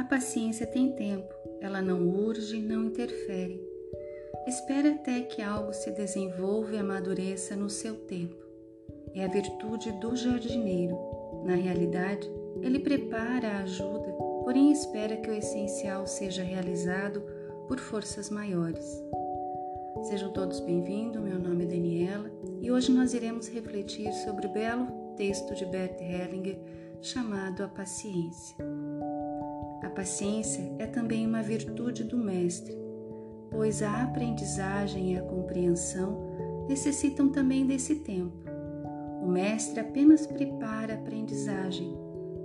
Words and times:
paciência 0.00 0.66
tem 0.66 0.92
tempo, 0.92 1.34
ela 1.60 1.82
não 1.82 2.08
urge, 2.08 2.60
não 2.60 2.84
interfere. 2.84 3.60
Espera 4.46 4.92
até 4.92 5.20
que 5.20 5.40
algo 5.40 5.72
se 5.72 5.90
desenvolva 5.90 6.74
e 6.74 6.78
amadureça 6.78 7.54
no 7.54 7.70
seu 7.70 7.94
tempo. 7.94 8.36
É 9.14 9.24
a 9.24 9.28
virtude 9.28 9.92
do 9.92 10.16
jardineiro. 10.16 10.98
Na 11.44 11.54
realidade, 11.54 12.28
ele 12.60 12.78
prepara 12.78 13.48
a 13.48 13.62
ajuda, 13.62 14.12
porém 14.44 14.72
espera 14.72 15.16
que 15.16 15.30
o 15.30 15.34
essencial 15.34 16.06
seja 16.06 16.42
realizado 16.42 17.22
por 17.68 17.78
forças 17.78 18.30
maiores. 18.30 19.02
Sejam 20.04 20.32
todos 20.32 20.60
bem-vindos, 20.60 21.22
meu 21.22 21.38
nome 21.38 21.64
é 21.64 21.68
Daniela 21.68 22.30
e 22.60 22.72
hoje 22.72 22.90
nós 22.90 23.14
iremos 23.14 23.48
refletir 23.48 24.12
sobre 24.12 24.46
o 24.46 24.52
belo 24.52 24.86
texto 25.16 25.54
de 25.54 25.64
Bert 25.64 26.00
Hellinger 26.00 26.58
chamado 27.00 27.62
A 27.62 27.68
Paciência. 27.68 28.56
A 29.82 29.90
paciência 29.90 30.72
é 30.78 30.86
também 30.86 31.26
uma 31.26 31.42
virtude 31.42 32.04
do 32.04 32.16
Mestre, 32.16 32.72
pois 33.50 33.82
a 33.82 34.04
aprendizagem 34.04 35.12
e 35.12 35.18
a 35.18 35.22
compreensão 35.22 36.66
necessitam 36.68 37.28
também 37.28 37.66
desse 37.66 37.96
tempo. 37.96 38.38
O 39.20 39.26
Mestre 39.26 39.80
apenas 39.80 40.24
prepara 40.24 40.94
a 40.94 40.96
aprendizagem, 40.96 41.92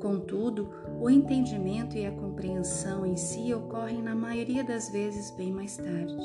contudo, 0.00 0.70
o 1.00 1.10
entendimento 1.10 1.98
e 1.98 2.06
a 2.06 2.12
compreensão 2.12 3.04
em 3.04 3.16
si 3.16 3.52
ocorrem 3.52 4.02
na 4.02 4.14
maioria 4.14 4.64
das 4.64 4.88
vezes 4.88 5.30
bem 5.32 5.52
mais 5.52 5.76
tarde. 5.76 6.16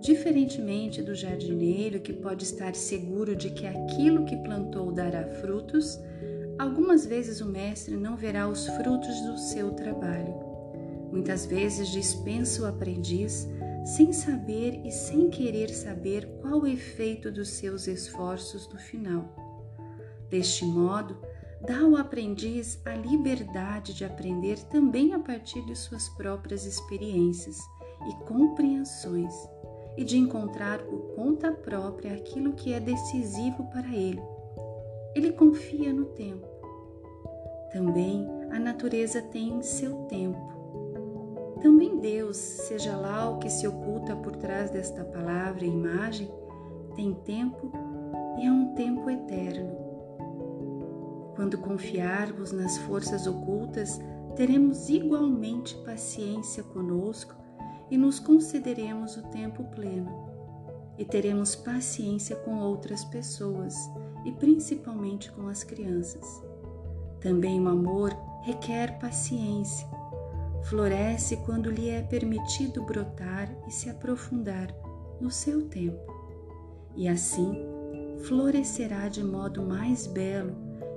Diferentemente 0.00 1.02
do 1.02 1.14
jardineiro 1.14 2.00
que 2.00 2.12
pode 2.12 2.44
estar 2.44 2.74
seguro 2.74 3.36
de 3.36 3.50
que 3.50 3.66
aquilo 3.66 4.24
que 4.24 4.36
plantou 4.36 4.90
dará 4.90 5.24
frutos, 5.26 6.00
Algumas 6.62 7.04
vezes 7.04 7.40
o 7.40 7.46
mestre 7.46 7.96
não 7.96 8.14
verá 8.14 8.46
os 8.46 8.68
frutos 8.68 9.20
do 9.22 9.36
seu 9.36 9.72
trabalho. 9.72 10.32
Muitas 11.10 11.44
vezes 11.44 11.88
dispensa 11.88 12.62
o 12.62 12.66
aprendiz 12.66 13.48
sem 13.84 14.12
saber 14.12 14.80
e 14.86 14.92
sem 14.92 15.28
querer 15.28 15.70
saber 15.70 16.24
qual 16.40 16.60
o 16.60 16.66
efeito 16.68 17.32
dos 17.32 17.48
seus 17.48 17.88
esforços 17.88 18.72
no 18.72 18.78
final. 18.78 19.24
Deste 20.30 20.64
modo, 20.64 21.20
dá 21.66 21.80
ao 21.80 21.96
aprendiz 21.96 22.80
a 22.84 22.94
liberdade 22.94 23.92
de 23.92 24.04
aprender 24.04 24.56
também 24.66 25.14
a 25.14 25.18
partir 25.18 25.66
de 25.66 25.74
suas 25.74 26.08
próprias 26.10 26.64
experiências 26.64 27.58
e 28.08 28.24
compreensões 28.24 29.34
e 29.96 30.04
de 30.04 30.16
encontrar 30.16 30.78
por 30.78 31.16
conta 31.16 31.50
própria 31.50 32.14
aquilo 32.14 32.52
que 32.52 32.72
é 32.72 32.78
decisivo 32.78 33.68
para 33.72 33.92
ele. 33.92 34.22
Ele 35.16 35.32
confia 35.32 35.92
no 35.92 36.04
tempo 36.04 36.51
também 37.72 38.28
a 38.50 38.58
natureza 38.58 39.22
tem 39.22 39.62
seu 39.62 40.04
tempo. 40.04 40.52
Também 41.62 41.98
Deus, 41.98 42.36
seja 42.36 42.94
lá 42.96 43.30
o 43.30 43.38
que 43.38 43.48
se 43.48 43.66
oculta 43.66 44.14
por 44.14 44.36
trás 44.36 44.70
desta 44.70 45.04
palavra 45.04 45.64
e 45.64 45.68
imagem, 45.68 46.30
tem 46.94 47.14
tempo 47.14 47.72
e 48.38 48.46
é 48.46 48.52
um 48.52 48.74
tempo 48.74 49.08
eterno. 49.08 49.74
Quando 51.34 51.56
confiarmos 51.58 52.52
nas 52.52 52.76
forças 52.78 53.26
ocultas, 53.26 53.98
teremos 54.36 54.88
igualmente 54.90 55.74
paciência 55.78 56.62
conosco 56.62 57.34
e 57.90 57.96
nos 57.96 58.18
concederemos 58.18 59.16
o 59.16 59.22
tempo 59.28 59.64
pleno. 59.64 60.30
E 60.98 61.04
teremos 61.06 61.56
paciência 61.56 62.36
com 62.36 62.58
outras 62.58 63.02
pessoas 63.04 63.74
e 64.26 64.32
principalmente 64.32 65.32
com 65.32 65.48
as 65.48 65.64
crianças. 65.64 66.51
Também 67.22 67.60
o 67.60 67.68
amor 67.68 68.12
requer 68.42 68.98
paciência. 68.98 69.86
Floresce 70.64 71.36
quando 71.38 71.70
lhe 71.70 71.88
é 71.88 72.02
permitido 72.02 72.82
brotar 72.82 73.48
e 73.66 73.70
se 73.70 73.88
aprofundar 73.88 74.74
no 75.20 75.30
seu 75.30 75.68
tempo. 75.68 76.12
E 76.96 77.08
assim 77.08 77.54
florescerá 78.24 79.08
de 79.08 79.22
modo 79.22 79.62
mais 79.62 80.06
belo 80.06 80.54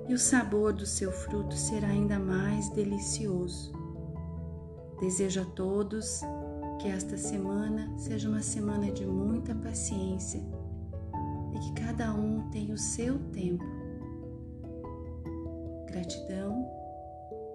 e 0.08 0.14
o 0.14 0.20
sabor 0.20 0.74
do 0.74 0.86
seu 0.86 1.12
fruto 1.12 1.56
será 1.56 1.90
ainda 1.90 2.20
mais 2.20 2.70
delicioso. 2.70 3.72
Desejo 5.00 5.42
a 5.42 5.46
todos 5.46 6.22
que 6.80 6.88
esta 6.88 7.18
semana 7.18 7.92
seja 7.98 8.30
uma 8.30 8.42
semana 8.42 8.92
de 8.92 9.06
muita 9.06 9.54
paciência 9.56 10.42
e 11.54 11.60
que 11.60 11.82
cada 11.82 12.14
um 12.14 12.50
tenha 12.50 12.74
o 12.74 12.78
seu 12.78 13.18
tempo 13.32 13.85
Gratidão 15.96 16.70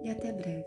e 0.01 0.09
até 0.09 0.33
breve. 0.33 0.65